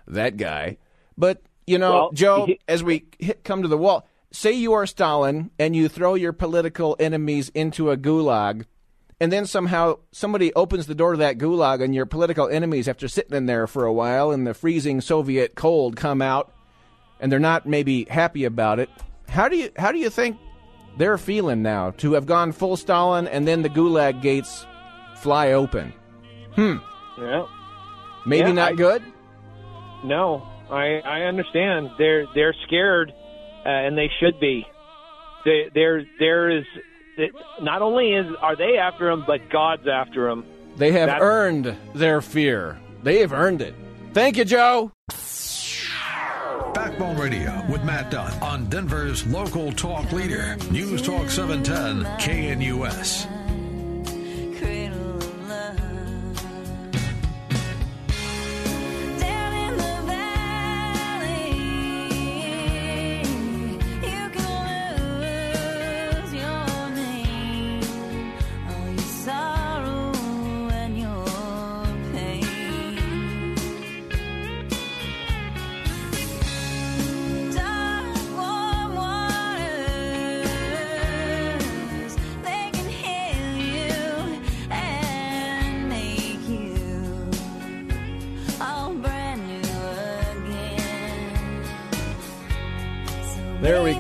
[0.07, 0.79] that guy.
[1.17, 4.73] But you know, Well, Joe, he- as we hit, come to the wall, say you
[4.73, 8.65] are Stalin and you throw your political enemies into a gulag,
[9.21, 13.09] and then somehow somebody opens the door to that gulag, and your political enemies, after
[13.09, 16.53] sitting in there for a while in the freezing Soviet cold, come out,
[17.21, 18.89] and they're not maybe happy about it.
[19.29, 20.37] How do you how do you think
[20.97, 24.67] they're feeling now to have gone full Stalin and then the gulag gates
[25.17, 25.93] fly open?
[26.55, 26.77] Hmm.
[27.21, 27.47] Yeah.
[28.27, 29.03] Maybe Yeah, not I- good.
[30.05, 31.91] No, I I understand.
[31.99, 33.11] They're they're scared,
[33.67, 34.65] uh, and they should be.
[35.45, 36.65] They, there there is
[37.19, 40.45] it, not only is are they after him, but God's after him.
[40.77, 42.79] They have That's- earned their fear.
[43.03, 43.75] They have earned it.
[44.13, 44.93] Thank you, Joe.
[46.75, 53.27] Backbone Radio with Matt Dunn on Denver's local talk leader, News Talk 710 KNUS.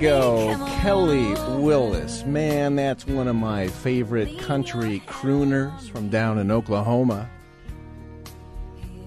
[0.00, 0.54] Go.
[0.80, 2.24] Kelly Willis.
[2.24, 7.28] Man, that's one of my favorite country crooners from down in Oklahoma.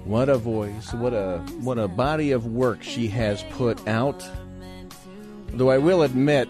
[0.03, 0.93] What a voice.
[0.93, 4.27] What a what a body of work she has put out.
[5.53, 6.49] Though I will admit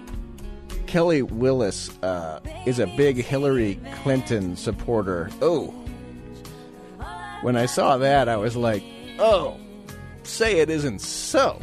[0.87, 5.29] Kelly Willis uh, is a big Hillary Clinton supporter.
[5.41, 5.67] Oh.
[7.41, 8.83] When I saw that, I was like,
[9.19, 9.57] "Oh,
[10.23, 11.59] say it isn't so."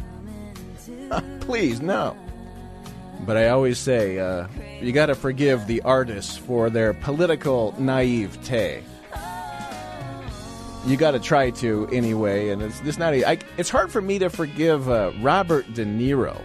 [1.41, 2.15] Please, no.
[3.21, 4.47] But I always say, uh,
[4.81, 8.83] you got to forgive the artists for their political naivete.
[10.85, 13.13] You got to try to anyway, and it's just not.
[13.13, 16.41] I, it's hard for me to forgive uh, Robert De Niro.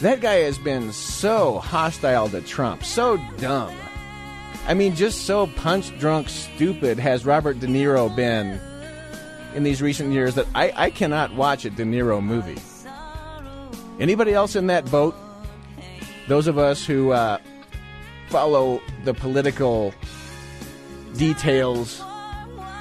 [0.00, 3.74] That guy has been so hostile to Trump, so dumb.
[4.66, 8.58] I mean, just so punch drunk, stupid has Robert De Niro been
[9.54, 12.58] in these recent years that I, I cannot watch a De Niro movie.
[14.00, 15.14] Anybody else in that boat?
[16.28, 17.38] Those of us who uh,
[18.28, 19.94] follow the political
[21.16, 22.02] details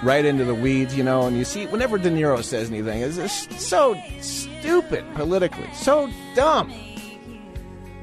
[0.04, 3.16] right into the weeds, you know, and you see whenever De Niro says anything, it's
[3.18, 6.72] just so stupid politically, so dumb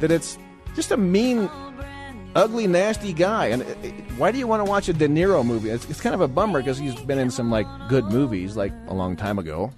[0.00, 0.38] that it's
[0.74, 1.50] just a mean,
[2.35, 3.46] ugly, nasty guy.
[3.46, 5.70] And it, it- why do you want to watch a De Niro movie?
[5.70, 8.72] It's, it's kind of a bummer because he's been in some like good movies like
[8.88, 9.70] a long time ago.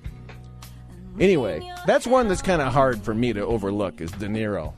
[1.20, 4.72] Anyway, that's one that's kind of hard for me to overlook is De Niro.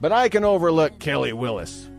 [0.00, 1.90] But I can overlook Kelly Willis.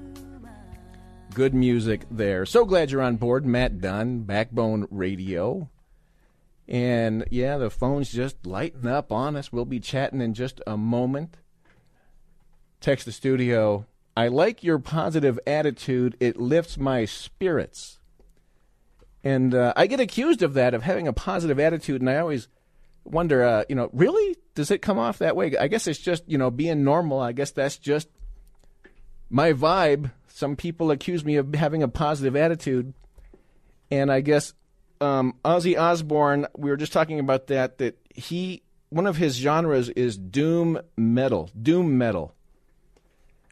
[1.34, 2.46] Good music there.
[2.46, 5.70] So glad you're on board, Matt Dunn, Backbone Radio.
[6.68, 9.52] And yeah, the phone's just lighting up on us.
[9.52, 11.38] We'll be chatting in just a moment.
[12.80, 13.86] Text the studio.
[14.16, 16.16] I like your positive attitude.
[16.20, 18.00] It lifts my spirits.
[19.24, 22.48] And uh, I get accused of that, of having a positive attitude, and I always
[23.10, 24.36] wonder, uh, you know, really?
[24.56, 25.56] Does it come off that way?
[25.58, 27.20] I guess it's just, you know, being normal.
[27.20, 28.08] I guess that's just
[29.30, 32.94] my vibe, some people accuse me of having a positive attitude,
[33.92, 34.54] and I guess
[35.02, 36.48] um, Ozzy Osbourne.
[36.58, 37.78] We were just talking about that.
[37.78, 42.34] That he one of his genres is doom metal, doom metal.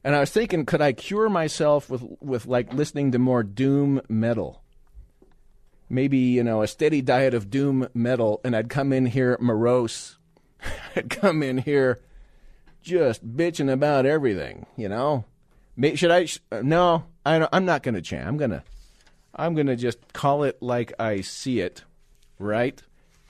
[0.03, 4.01] And I was thinking, could I cure myself with with like listening to more doom
[4.10, 4.64] metal?
[5.89, 10.17] Maybe you know a steady diet of doom metal, and I'd come in here morose.
[10.95, 12.01] I'd come in here
[12.81, 14.65] just bitching about everything.
[14.75, 15.25] You know,
[15.95, 16.25] should I?
[16.25, 18.27] sh- No, I I'm not going to chant.
[18.27, 18.63] I'm gonna
[19.35, 21.83] I'm gonna just call it like I see it,
[22.39, 22.81] right?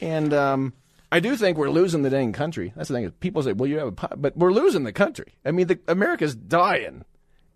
[0.02, 0.74] And um,
[1.12, 2.74] I do think we're losing the dang country.
[2.76, 3.12] That's the thing.
[3.20, 4.22] People say, "Well, you have a," pot.
[4.22, 5.34] but we're losing the country.
[5.46, 7.06] I mean, the, America's dying.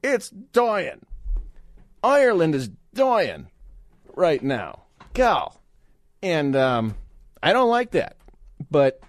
[0.03, 1.05] It's dying.
[2.03, 3.47] Ireland is dying
[4.15, 4.83] right now.
[5.13, 5.61] Gal.
[6.21, 6.95] And um,
[7.41, 8.17] I don't like that.
[8.69, 9.01] But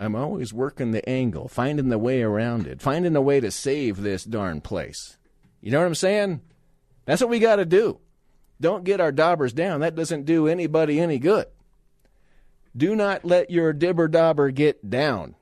[0.00, 3.98] I'm always working the angle, finding the way around it, finding a way to save
[3.98, 5.18] this darn place.
[5.60, 6.40] You know what I'm saying?
[7.04, 8.00] That's what we got to do.
[8.60, 9.80] Don't get our daubers down.
[9.80, 11.46] That doesn't do anybody any good.
[12.76, 15.36] Do not let your dibber dauber get down.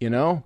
[0.00, 0.44] You know?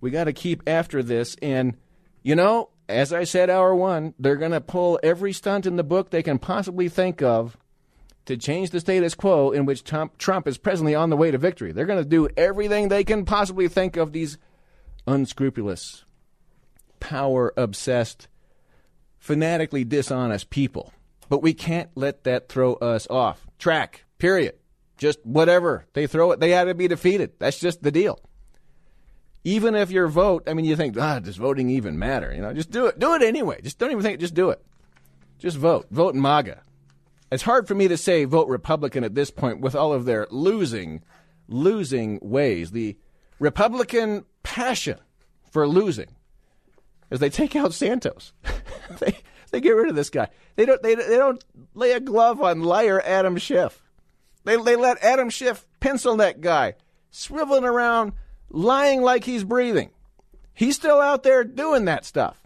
[0.00, 1.36] We got to keep after this.
[1.42, 1.76] And,
[2.22, 5.82] you know, as I said, hour one, they're going to pull every stunt in the
[5.82, 7.56] book they can possibly think of
[8.26, 11.38] to change the status quo in which Trump, Trump is presently on the way to
[11.38, 11.72] victory.
[11.72, 14.36] They're going to do everything they can possibly think of these
[15.06, 16.04] unscrupulous,
[17.00, 18.28] power obsessed,
[19.18, 20.92] fanatically dishonest people.
[21.28, 24.54] But we can't let that throw us off track, period.
[24.96, 25.86] Just whatever.
[25.92, 27.32] They throw it, they had to be defeated.
[27.38, 28.20] That's just the deal.
[29.44, 32.32] Even if your vote, I mean, you think, ah, does voting even matter?
[32.34, 32.98] You know, just do it.
[32.98, 33.60] Do it anyway.
[33.62, 34.60] Just don't even think, just do it.
[35.38, 35.86] Just vote.
[35.90, 36.62] Vote MAGA.
[37.30, 40.26] It's hard for me to say vote Republican at this point with all of their
[40.30, 41.02] losing,
[41.48, 42.70] losing ways.
[42.70, 42.96] The
[43.38, 44.98] Republican passion
[45.50, 46.08] for losing
[47.10, 48.32] as they take out Santos.
[49.00, 49.18] they
[49.50, 50.28] they get rid of this guy.
[50.54, 53.82] They don't they, they don't lay a glove on liar Adam Schiff.
[54.44, 56.74] They they let Adam Schiff pencil that guy
[57.12, 58.12] swiveling around,
[58.50, 59.90] lying like he's breathing.
[60.54, 62.42] He's still out there doing that stuff.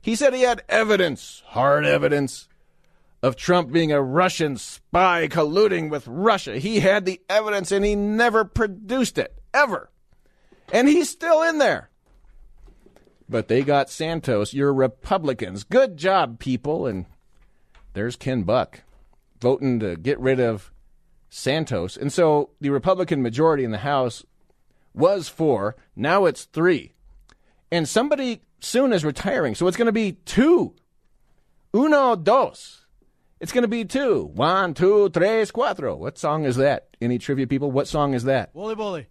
[0.00, 2.47] He said he had evidence, hard evidence,
[3.22, 6.58] of Trump being a Russian spy colluding with Russia.
[6.58, 9.90] He had the evidence and he never produced it, ever.
[10.72, 11.90] And he's still in there.
[13.28, 14.54] But they got Santos.
[14.54, 15.64] You're Republicans.
[15.64, 16.86] Good job, people.
[16.86, 17.06] And
[17.92, 18.82] there's Ken Buck
[19.40, 20.72] voting to get rid of
[21.28, 21.96] Santos.
[21.96, 24.24] And so the Republican majority in the House
[24.94, 25.76] was four.
[25.94, 26.92] Now it's three.
[27.70, 29.54] And somebody soon is retiring.
[29.54, 30.74] So it's going to be two.
[31.74, 32.77] Uno, dos.
[33.40, 34.24] It's going to be two.
[34.34, 35.96] One, two, tres, cuatro.
[35.96, 36.88] What song is that?
[37.00, 37.70] Any trivia people?
[37.70, 38.50] What song is that?
[38.54, 39.06] Wooly Bully.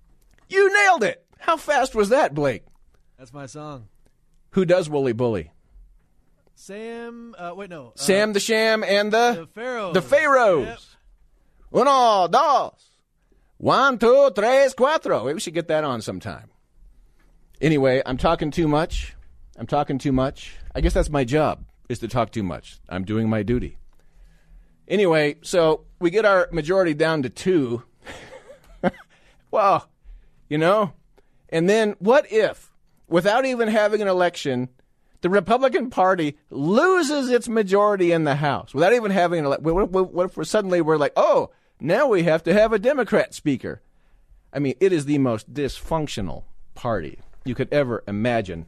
[0.50, 1.26] You nailed it.
[1.40, 2.64] How fast was that, Blake?
[3.18, 3.88] That's my song.
[4.52, 5.52] Who does Wooly Bully?
[6.56, 7.36] Sam.
[7.38, 7.88] Uh, wait, no.
[7.88, 9.94] Uh, Sam the Sham and the the Pharaohs.
[9.94, 10.68] The Pharaohs.
[11.72, 11.82] Yep.
[11.82, 12.84] Uno, dos.
[13.58, 15.24] One, two, tres, cuatro.
[15.26, 16.50] Maybe we should get that on sometime.
[17.62, 19.16] Anyway, I'm talking too much.
[19.58, 20.56] I'm talking too much.
[20.76, 22.80] I guess that's my job, is to talk too much.
[22.88, 23.78] I'm doing my duty.
[24.88, 27.84] Anyway, so we get our majority down to two.
[29.52, 29.90] well,
[30.50, 30.94] you know,
[31.50, 32.72] and then what if,
[33.08, 34.70] without even having an election,
[35.22, 39.74] the Republican Party loses its majority in the House without even having an election?
[39.74, 43.82] What, if we're suddenly we're like, oh, now we have to have a Democrat speaker?
[44.54, 46.44] I mean, it is the most dysfunctional
[46.76, 48.68] party you could ever imagine.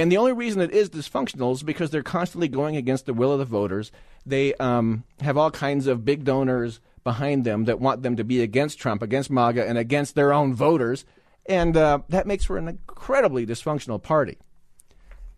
[0.00, 3.32] And the only reason it is dysfunctional is because they're constantly going against the will
[3.32, 3.92] of the voters.
[4.24, 8.40] They um, have all kinds of big donors behind them that want them to be
[8.40, 11.04] against Trump, against MAGA, and against their own voters.
[11.44, 14.38] And uh, that makes for an incredibly dysfunctional party.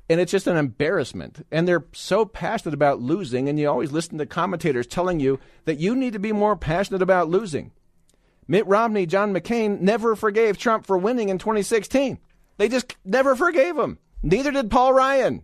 [0.09, 1.45] And it's just an embarrassment.
[1.51, 5.81] And they're so passionate about losing, and you always listen to commentators telling you that
[5.81, 7.73] you need to be more passionate about losing.
[8.47, 12.21] Mitt Romney, John McCain never forgave Trump for winning in 2016.
[12.59, 13.99] They just never forgave him.
[14.23, 15.43] Neither did Paul Ryan.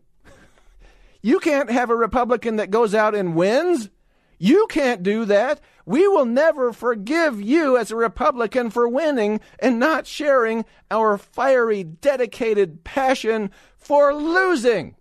[1.20, 3.90] You can't have a Republican that goes out and wins.
[4.38, 5.60] You can't do that.
[5.84, 11.82] We will never forgive you as a Republican for winning and not sharing our fiery,
[11.82, 14.94] dedicated passion for losing.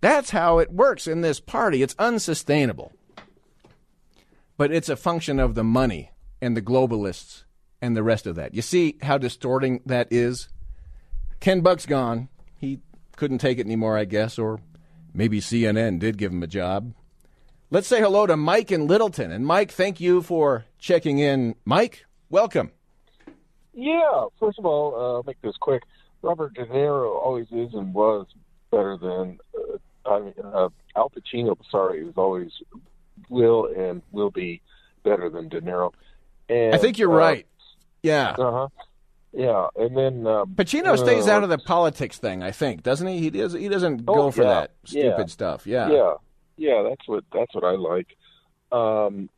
[0.00, 1.82] That's how it works in this party.
[1.82, 2.92] It's unsustainable.
[4.56, 6.10] But it's a function of the money
[6.40, 7.44] and the globalists
[7.80, 8.54] and the rest of that.
[8.54, 10.48] You see how distorting that is?
[11.38, 12.28] Ken Buck's gone.
[13.22, 14.58] Couldn't take it anymore, I guess, or
[15.14, 16.92] maybe CNN did give him a job.
[17.70, 19.30] Let's say hello to Mike in Littleton.
[19.30, 21.54] And Mike, thank you for checking in.
[21.64, 22.72] Mike, welcome.
[23.74, 25.84] Yeah, first of all, uh, I'll make this quick.
[26.22, 28.26] Robert De Niro always is and was
[28.72, 31.56] better than uh, I mean uh, Al Pacino.
[31.70, 32.50] Sorry, was always
[33.28, 34.60] will and will be
[35.04, 35.92] better than De Niro.
[36.48, 37.46] And I think you're uh, right.
[38.02, 38.30] Yeah.
[38.30, 38.68] Uh huh.
[39.34, 43.06] Yeah, and then um, Pacino stays uh, out of the politics thing, I think, doesn't
[43.06, 43.18] he?
[43.18, 43.54] He does.
[43.54, 45.00] He doesn't Oh, go for yeah, that yeah.
[45.14, 45.66] stupid stuff.
[45.66, 45.90] Yeah.
[45.90, 46.14] Yeah,
[46.58, 48.16] yeah, that's what that's what I like.
[48.70, 49.30] Um,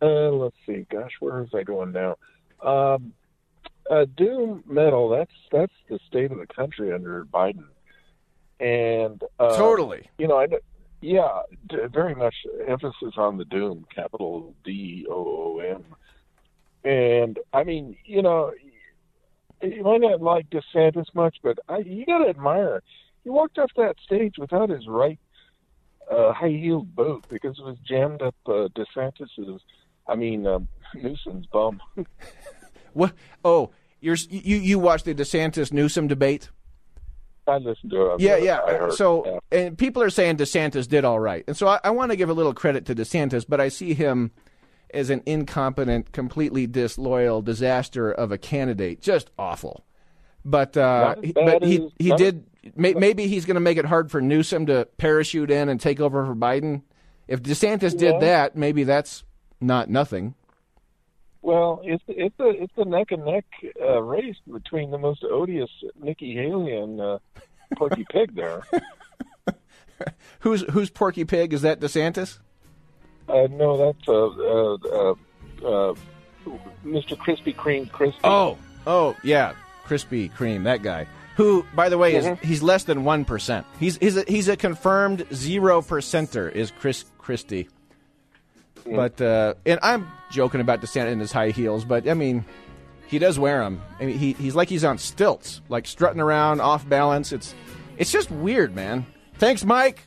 [0.00, 2.16] uh, let's see, gosh, where is I going now?
[2.62, 3.12] Um,
[3.90, 5.08] uh, doom metal.
[5.08, 7.64] That's that's the state of the country under Biden,
[8.60, 10.08] and uh, Totally.
[10.18, 10.46] You know, I
[11.00, 12.34] yeah, d- very much
[12.66, 15.84] emphasis on the doom, capital D O O M,
[16.84, 18.52] and I mean, you know,
[19.62, 22.82] you might not like DeSantis much, but I, you got to admire.
[23.22, 25.18] He walked off that stage without his right
[26.10, 29.60] uh, high heeled boot because it was jammed up uh, DeSantis's,
[30.06, 31.80] I mean um, Newsom's bum.
[32.94, 33.12] What?
[33.44, 36.50] Oh, you're you you watched the DeSantis Newsom debate?
[37.46, 38.20] I listened to it.
[38.20, 38.90] Yeah, yeah.
[38.90, 42.16] So, and people are saying DeSantis did all right, and so I, I want to
[42.16, 44.30] give a little credit to DeSantis, but I see him
[44.94, 49.84] as an incompetent, completely disloyal disaster of a candidate, just awful.
[50.44, 52.46] But uh, Not as he, but he he did.
[52.76, 56.00] May, maybe he's going to make it hard for Newsom to parachute in and take
[56.00, 56.82] over for Biden.
[57.28, 58.12] If DeSantis Yeah.
[58.12, 59.24] did that, maybe that's
[59.60, 60.34] not nothing.
[61.42, 63.44] Well, it's it's a it's a neck and neck
[63.80, 65.70] uh, race between the most odious
[66.00, 67.18] Nikki Haley and uh,
[67.76, 68.62] Porky Pig there.
[70.40, 71.52] Who's who's Porky Pig?
[71.52, 72.38] Is that DeSantis?
[73.28, 75.10] Uh, no, that's uh, uh, uh,
[75.66, 75.94] uh,
[76.84, 77.16] Mr.
[77.16, 78.20] Krispy Kreme Crispy.
[78.24, 79.54] Oh, oh yeah,
[79.86, 81.06] Krispy Kreme, that guy.
[81.36, 82.40] Who, by the way, is Mhm.
[82.44, 83.66] he's less than one percent.
[83.80, 86.52] He's he's a, he's a confirmed zero percenter.
[86.52, 87.68] Is Chris Christie?
[88.86, 92.44] But uh, and I'm joking about DeSantis in his high heels, but I mean,
[93.06, 93.80] he does wear them.
[93.98, 97.32] I mean, he he's like he's on stilts, like strutting around off balance.
[97.32, 97.54] It's
[97.96, 99.06] it's just weird, man.
[99.38, 100.06] Thanks, Mike.